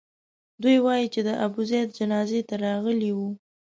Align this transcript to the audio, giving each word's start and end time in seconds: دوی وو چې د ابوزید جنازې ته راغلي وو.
دوی 0.61 0.77
وو 0.83 0.95
چې 1.13 1.19
د 1.27 1.29
ابوزید 1.45 1.87
جنازې 1.99 2.41
ته 2.49 2.55
راغلي 2.65 3.11
وو. 3.17 3.29